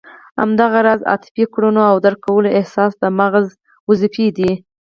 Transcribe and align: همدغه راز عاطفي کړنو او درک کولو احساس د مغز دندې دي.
همدغه 0.39 0.79
راز 0.87 1.01
عاطفي 1.11 1.43
کړنو 1.53 1.81
او 1.91 1.95
درک 2.05 2.19
کولو 2.25 2.49
احساس 2.59 2.91
د 2.97 3.03
مغز 3.19 3.45
دندې 3.89 4.27
دي. 4.37 4.51